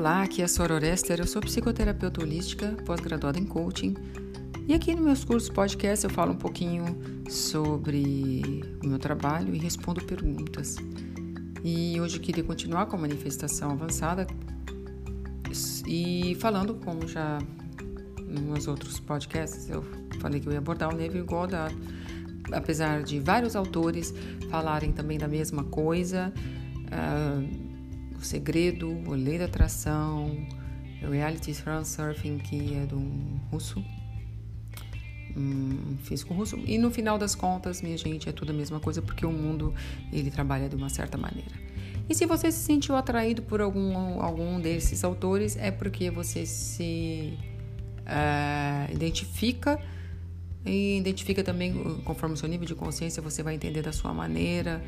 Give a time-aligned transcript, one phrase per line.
[0.00, 3.94] Olá, aqui é a Sora Orester, eu sou psicoterapeuta holística, pós-graduada em coaching.
[4.66, 6.98] E aqui no meus cursos podcast eu falo um pouquinho
[7.28, 10.76] sobre o meu trabalho e respondo perguntas.
[11.62, 14.26] E hoje eu queria continuar com a manifestação avançada
[15.86, 17.38] e falando como já
[18.26, 19.84] nos outros podcasts eu
[20.18, 21.76] falei que eu ia abordar o nível igualdade,
[22.50, 24.14] apesar de vários autores
[24.48, 26.32] falarem também da mesma coisa.
[26.86, 27.59] Uh,
[28.20, 30.46] o Segredo, O Lei da Atração,
[31.00, 33.82] Reality Transurfing, que é de um russo,
[35.34, 36.56] um físico russo.
[36.66, 39.74] E no final das contas, minha gente, é tudo a mesma coisa, porque o mundo
[40.12, 41.54] ele trabalha de uma certa maneira.
[42.08, 47.38] E se você se sentiu atraído por algum, algum desses autores, é porque você se
[48.00, 49.80] uh, identifica
[50.64, 51.72] e identifica também,
[52.04, 54.82] conforme o seu nível de consciência, você vai entender da sua maneira.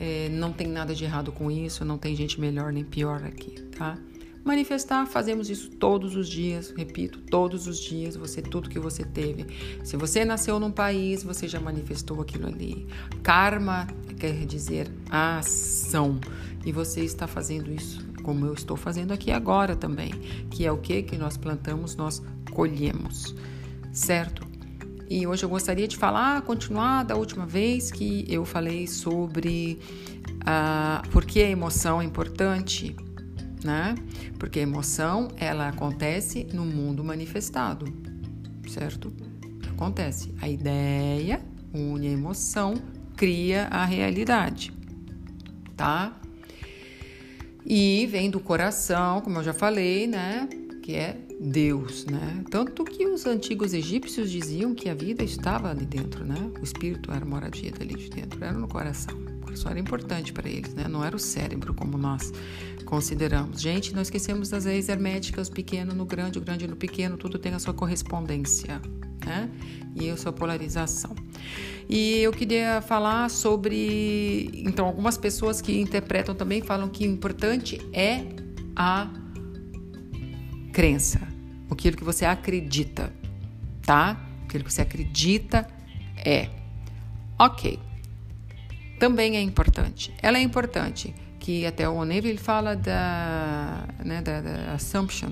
[0.00, 3.60] É, não tem nada de errado com isso, não tem gente melhor nem pior aqui,
[3.76, 3.98] tá?
[4.44, 9.44] Manifestar, fazemos isso todos os dias, repito, todos os dias, você tudo que você teve.
[9.84, 12.86] Se você nasceu num país, você já manifestou aquilo ali.
[13.22, 13.86] Karma
[14.18, 16.18] quer dizer ação.
[16.64, 20.10] E você está fazendo isso como eu estou fazendo aqui agora também,
[20.50, 23.34] que é o que que nós plantamos, nós colhemos.
[23.92, 24.47] Certo?
[25.08, 29.78] E hoje eu gostaria de falar, continuar da última vez que eu falei sobre
[30.44, 32.94] ah, por que a emoção é importante,
[33.64, 33.94] né?
[34.38, 37.86] Porque a emoção ela acontece no mundo manifestado,
[38.68, 39.12] certo?
[39.70, 40.34] Acontece.
[40.42, 41.40] A ideia
[41.72, 42.74] une a emoção,
[43.16, 44.72] cria a realidade,
[45.76, 46.18] tá?
[47.64, 50.48] E vem do coração, como eu já falei, né?
[50.82, 52.42] Que é Deus, né?
[52.50, 56.50] Tanto que os antigos egípcios diziam que a vida estava ali dentro, né?
[56.60, 59.16] O espírito era moradia dali de dentro, era no coração.
[59.16, 60.88] O coração era importante para eles, né?
[60.88, 62.32] Não era o cérebro como nós
[62.84, 63.60] consideramos.
[63.60, 67.38] Gente, não esquecemos das leis herméticas, o pequeno no grande, o grande no pequeno, tudo
[67.38, 68.80] tem a sua correspondência,
[69.24, 69.48] né?
[69.94, 71.14] E a sua polarização.
[71.88, 77.80] E eu queria falar sobre, então, algumas pessoas que interpretam também falam que o importante
[77.92, 78.24] é
[78.74, 79.08] a
[80.72, 81.27] crença,
[81.70, 83.12] aquilo que você acredita,
[83.82, 84.20] tá?
[84.44, 85.68] Aquilo que você acredita
[86.16, 86.48] é.
[87.38, 87.78] Ok.
[88.98, 90.12] Também é importante.
[90.20, 95.30] Ela é importante, que até o Neville fala da, né, da, da assumption.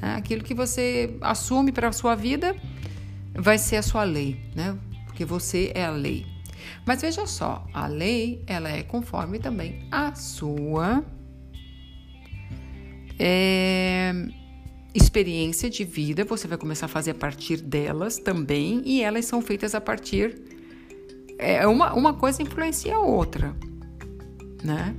[0.00, 0.14] Né?
[0.16, 2.56] Aquilo que você assume para a sua vida
[3.34, 4.76] vai ser a sua lei, né?
[5.06, 6.26] Porque você é a lei.
[6.86, 11.04] Mas veja só, a lei ela é conforme também a sua
[13.18, 14.12] é,
[14.94, 19.40] experiência de vida, você vai começar a fazer a partir delas também, e elas são
[19.40, 20.40] feitas a partir.
[21.38, 23.56] É, uma, uma coisa influencia a outra,
[24.62, 24.94] né?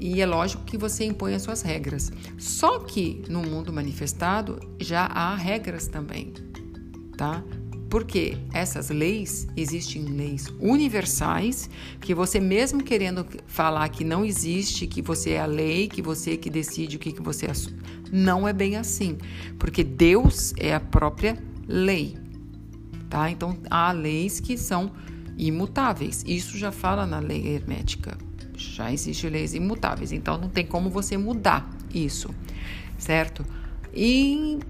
[0.00, 2.10] E é lógico que você impõe as suas regras.
[2.38, 6.32] Só que no mundo manifestado já há regras também,
[7.16, 7.44] tá?
[7.90, 11.68] Porque essas leis, existem leis universais,
[12.00, 16.34] que você mesmo querendo falar que não existe, que você é a lei, que você
[16.34, 17.80] é que decide o que, que você assume,
[18.12, 19.18] não é bem assim.
[19.58, 21.36] Porque Deus é a própria
[21.66, 22.16] lei,
[23.10, 23.28] tá?
[23.28, 24.92] Então, há leis que são
[25.36, 26.22] imutáveis.
[26.24, 28.16] Isso já fala na lei hermética.
[28.56, 32.30] Já existem leis imutáveis, então não tem como você mudar isso,
[32.96, 33.44] certo?
[33.92, 34.60] E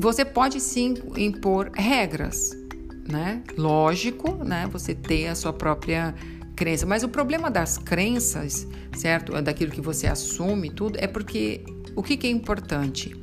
[0.00, 2.50] você pode sim impor regras,
[3.08, 3.42] né?
[3.56, 4.68] Lógico, né?
[4.72, 6.14] Você ter a sua própria
[6.54, 6.86] crença.
[6.86, 9.40] Mas o problema das crenças, certo?
[9.42, 11.64] Daquilo que você assume, tudo, é porque
[11.94, 13.14] o que, que é importante?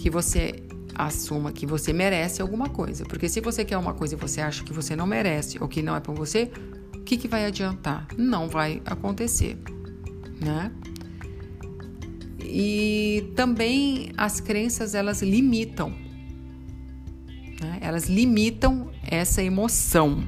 [0.00, 0.62] Que você
[0.94, 3.04] assuma que você merece alguma coisa.
[3.04, 5.80] Porque se você quer uma coisa e você acha que você não merece ou que
[5.80, 6.50] não é para você,
[6.94, 8.08] o que, que vai adiantar?
[8.16, 9.56] Não vai acontecer,
[10.40, 10.72] né?
[12.48, 15.90] E também as crenças elas limitam,
[17.60, 17.78] né?
[17.80, 20.24] elas limitam essa emoção.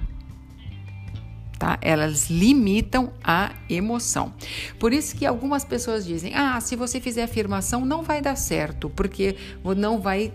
[1.59, 1.79] Tá?
[1.83, 4.33] Elas limitam a emoção.
[4.79, 8.89] Por isso que algumas pessoas dizem: ah, se você fizer afirmação, não vai dar certo,
[8.91, 9.37] porque
[9.77, 10.33] não vai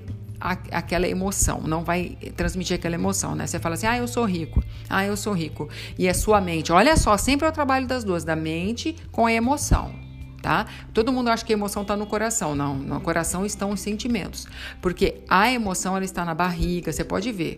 [0.72, 3.48] aquela emoção, não vai transmitir aquela emoção, né?
[3.48, 5.68] Você fala assim, ah, eu sou rico, ah, eu sou rico.
[5.98, 6.72] E é sua mente.
[6.72, 10.05] Olha só, sempre é o trabalho das duas, da mente com a emoção
[10.46, 10.68] tá?
[10.94, 12.54] Todo mundo acha que a emoção está no coração.
[12.54, 14.46] Não, no coração estão os sentimentos.
[14.80, 17.58] Porque a emoção ela está na barriga, você pode ver.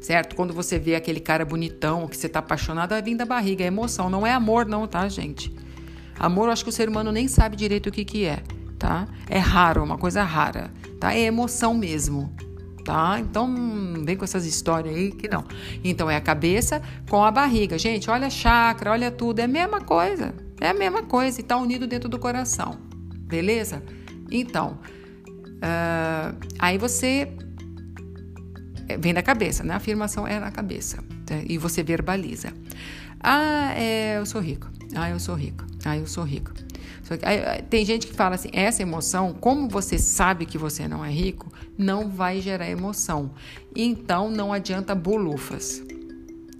[0.00, 0.36] Certo?
[0.36, 3.64] Quando você vê aquele cara bonitão, que você está apaixonado, vir da barriga.
[3.64, 5.52] É emoção, não é amor, não, tá, gente?
[6.16, 8.40] Amor, eu acho que o ser humano nem sabe direito o que, que é,
[8.78, 9.08] tá?
[9.28, 10.70] É raro, é uma coisa rara,
[11.00, 11.12] tá?
[11.12, 12.32] É emoção mesmo,
[12.84, 13.18] tá?
[13.18, 13.52] Então
[14.04, 15.44] vem com essas histórias aí que não.
[15.82, 16.80] Então é a cabeça
[17.10, 17.76] com a barriga.
[17.76, 20.47] Gente, olha chakra, olha tudo, é a mesma coisa.
[20.60, 22.78] É a mesma coisa e está unido dentro do coração.
[23.28, 23.82] Beleza?
[24.30, 24.78] Então,
[25.56, 27.32] uh, aí você
[28.88, 29.74] é, vem da cabeça, né?
[29.74, 31.36] A afirmação é na cabeça tá?
[31.46, 32.52] e você verbaliza.
[33.20, 34.68] Ah, é, eu sou rico.
[34.94, 35.64] Ah, eu sou rico.
[35.84, 36.52] Ah, eu sou rico.
[37.70, 41.50] Tem gente que fala assim: essa emoção, como você sabe que você não é rico,
[41.76, 43.32] não vai gerar emoção.
[43.74, 45.82] Então não adianta bolufas,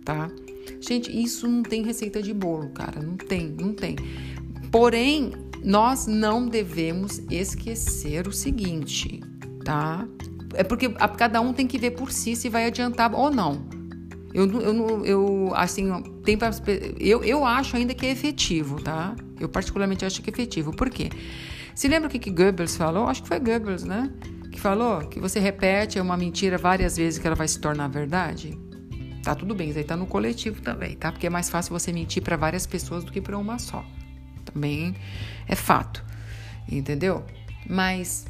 [0.05, 0.31] tá?
[0.81, 3.01] Gente, isso não tem receita de bolo, cara.
[3.01, 3.97] Não tem, não tem.
[4.71, 5.33] Porém,
[5.63, 9.21] nós não devemos esquecer o seguinte,
[9.65, 10.07] tá?
[10.55, 13.67] É porque cada um tem que ver por si se vai adiantar ou não.
[14.33, 16.39] Eu, eu, eu assim, tem
[16.99, 19.17] eu, eu acho ainda que é efetivo, tá?
[19.41, 20.73] Eu particularmente acho que é efetivo.
[20.73, 21.11] Por quê?
[21.75, 23.07] Se lembra o que, que Goebbels falou?
[23.07, 24.11] Acho que foi Goebbels, né?
[24.51, 28.59] Que falou que você repete uma mentira várias vezes que ela vai se tornar verdade.
[29.29, 31.13] Tá tudo bem, isso aí tá no coletivo também, tá?
[31.13, 33.85] Porque é mais fácil você mentir para várias pessoas do que para uma só.
[34.43, 34.97] Também
[35.47, 36.03] é fato.
[36.67, 37.23] Entendeu?
[37.69, 38.27] Mas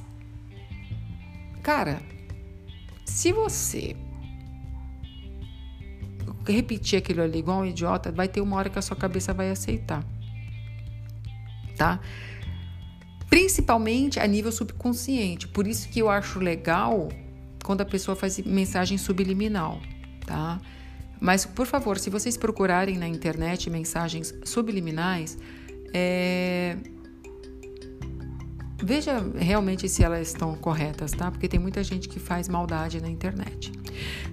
[1.62, 2.02] cara,
[3.04, 3.94] se você
[6.44, 9.52] repetir aquilo ali igual um idiota, vai ter uma hora que a sua cabeça vai
[9.52, 10.04] aceitar.
[11.76, 12.00] Tá?
[13.30, 15.46] Principalmente a nível subconsciente.
[15.46, 17.08] Por isso que eu acho legal
[17.62, 19.80] quando a pessoa faz mensagem subliminal,
[20.26, 20.60] tá?
[21.20, 25.36] Mas, por favor, se vocês procurarem na internet mensagens subliminais,
[25.92, 26.76] é...
[28.82, 31.30] veja realmente se elas estão corretas, tá?
[31.30, 33.72] Porque tem muita gente que faz maldade na internet,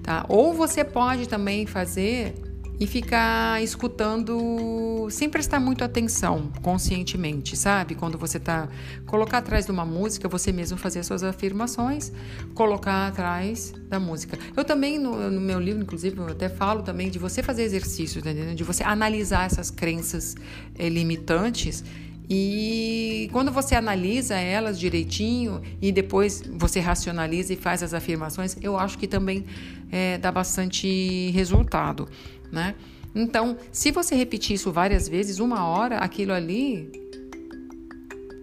[0.03, 0.25] tá?
[0.29, 2.35] Ou você pode também fazer
[2.79, 7.95] e ficar escutando sem prestar muito atenção conscientemente, sabe?
[7.95, 8.67] Quando você tá
[9.05, 12.11] colocar atrás de uma música, você mesmo fazer as suas afirmações,
[12.53, 14.37] colocar atrás da música.
[14.55, 18.21] Eu também no, no meu livro, inclusive, eu até falo também de você fazer exercício,
[18.21, 18.55] tá entendendo?
[18.55, 20.35] De você analisar essas crenças
[20.77, 21.83] é, limitantes
[22.29, 28.77] e quando você analisa elas direitinho e depois você racionaliza e faz as afirmações, eu
[28.77, 29.45] acho que também
[29.91, 32.07] é, dá bastante resultado
[32.55, 32.73] né?
[33.13, 36.91] Então, se você repetir isso várias vezes, uma hora aquilo ali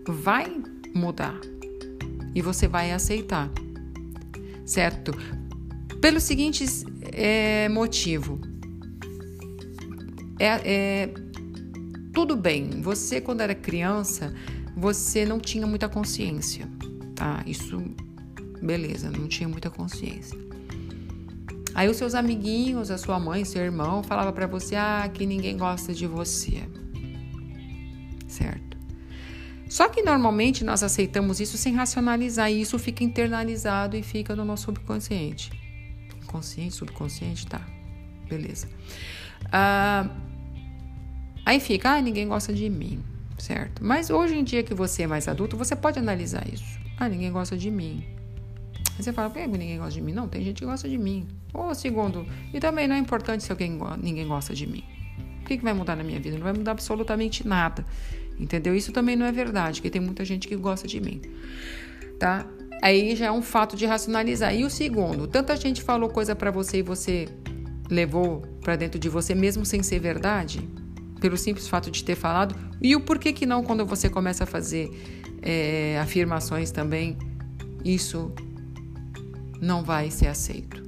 [0.07, 0.63] vai
[0.95, 1.39] mudar
[2.35, 3.51] e você vai aceitar,
[4.65, 5.13] certo?
[6.01, 6.65] Pelo seguinte
[7.13, 8.41] é, motivo,
[10.39, 11.15] é, é
[12.13, 12.81] tudo bem.
[12.83, 14.35] Você quando era criança,
[14.77, 16.67] você não tinha muita consciência,
[17.15, 17.43] tá?
[17.47, 17.83] Isso,
[18.63, 20.39] beleza, não tinha muita consciência.
[21.75, 25.57] Aí os seus amiguinhos, a sua mãe, seu irmão, falava para você: "Ah, que ninguém
[25.57, 26.63] gosta de você".
[28.29, 28.73] Certo?
[29.69, 34.45] Só que normalmente nós aceitamos isso sem racionalizar e isso fica internalizado e fica no
[34.45, 35.51] nosso subconsciente.
[36.27, 37.67] Consciente, subconsciente, tá?
[38.29, 38.69] Beleza.
[39.51, 40.11] Ah,
[41.47, 43.03] aí fica, ah, ninguém gosta de mim,
[43.39, 43.83] certo?
[43.83, 46.79] Mas hoje em dia que você é mais adulto, você pode analisar isso.
[46.99, 48.05] Ah, ninguém gosta de mim.
[48.97, 50.13] Aí você fala, por que ninguém gosta de mim?
[50.13, 51.27] Não, tem gente que gosta de mim.
[51.53, 54.85] Ou segundo, e também não é importante se alguém, ninguém gosta de mim.
[55.43, 56.37] O que, que vai mudar na minha vida?
[56.37, 57.85] Não vai mudar absolutamente nada.
[58.39, 58.75] Entendeu?
[58.75, 61.21] Isso também não é verdade, porque tem muita gente que gosta de mim.
[62.19, 62.47] Tá?
[62.83, 64.55] Aí já é um fato de racionalizar.
[64.55, 67.29] E o segundo, tanta gente falou coisa para você e você
[67.91, 70.69] levou para dentro de você mesmo sem ser verdade,
[71.21, 72.55] pelo simples fato de ter falado.
[72.81, 74.91] E o porquê que não quando você começa a fazer
[75.41, 77.17] é, afirmações também,
[77.85, 78.33] isso
[79.63, 80.83] não vai ser aceito.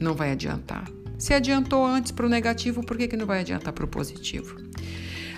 [0.00, 0.88] Não vai adiantar.
[1.18, 4.56] Se adiantou antes para o negativo, por que, que não vai adiantar para o positivo?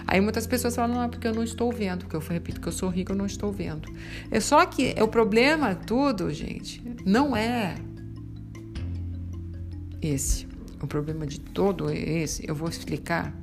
[0.07, 2.69] Aí muitas pessoas falam, não, é porque eu não estou vendo, porque eu repito que
[2.69, 3.91] eu sou rico, eu não estou vendo.
[4.31, 7.75] É só que é o problema tudo, gente, não é
[10.03, 10.47] esse.
[10.83, 12.47] O problema de todo é esse.
[12.47, 13.35] Eu vou explicar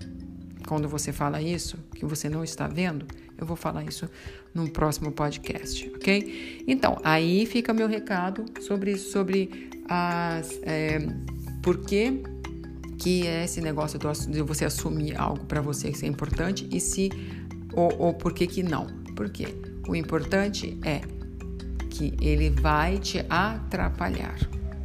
[0.68, 3.08] quando você fala isso, que você não está vendo,
[3.42, 4.08] eu vou falar isso
[4.54, 6.64] num próximo podcast, ok?
[6.68, 10.60] Então, aí fica meu recado sobre, sobre as.
[10.62, 11.00] É,
[11.64, 12.22] por que,
[13.00, 17.10] que é esse negócio de você assumir algo para você que é importante e se.
[17.74, 18.86] Ou, ou por que, que não?
[19.16, 19.48] Por quê?
[19.88, 21.02] O importante é
[21.90, 24.38] que ele vai te atrapalhar.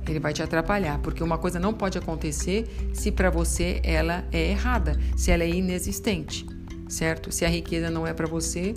[0.09, 4.51] Ele vai te atrapalhar, porque uma coisa não pode acontecer se para você ela é
[4.51, 6.47] errada, se ela é inexistente
[6.88, 7.33] certo?
[7.33, 8.75] Se a riqueza não é para você,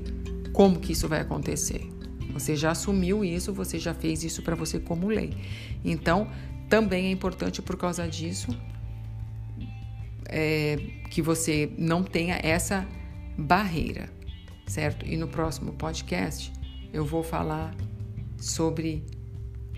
[0.53, 1.89] como que isso vai acontecer?
[2.33, 5.35] Você já assumiu isso, você já fez isso para você como lei.
[5.83, 6.29] Então,
[6.69, 8.55] também é importante por causa disso
[10.27, 10.77] é,
[11.09, 12.87] que você não tenha essa
[13.37, 14.09] barreira,
[14.67, 15.05] certo?
[15.05, 16.53] E no próximo podcast
[16.93, 17.75] eu vou falar
[18.37, 19.03] sobre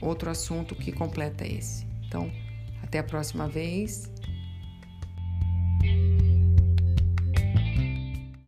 [0.02, 1.86] outro assunto que completa esse.
[2.06, 2.30] Então,
[2.84, 4.11] até a próxima vez